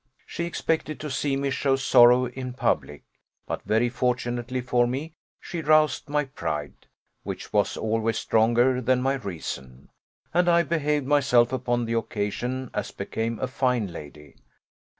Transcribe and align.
She 0.25 0.45
expected 0.45 0.99
to 1.01 1.11
see 1.11 1.35
me 1.35 1.51
show 1.51 1.75
sorrow 1.75 2.25
in 2.25 2.53
public; 2.53 3.03
but 3.45 3.61
very 3.61 3.87
fortunately 3.87 4.59
for 4.59 4.87
me, 4.87 5.13
she 5.39 5.61
roused 5.61 6.09
my 6.09 6.25
pride, 6.25 6.87
which 7.21 7.53
was 7.53 7.77
always 7.77 8.17
stronger 8.17 8.81
than 8.81 9.03
my 9.03 9.13
reason; 9.13 9.89
and 10.33 10.49
I 10.49 10.63
behaved 10.63 11.05
myself 11.05 11.53
upon 11.53 11.85
the 11.85 11.93
occasion 11.93 12.71
as 12.73 12.89
became 12.89 13.37
a 13.37 13.47
fine 13.47 13.93
lady. 13.93 14.37